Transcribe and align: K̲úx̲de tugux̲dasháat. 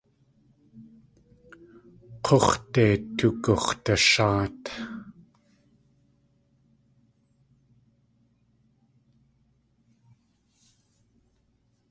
K̲úx̲de 2.23 2.85
tugux̲dasháat. 3.17 4.61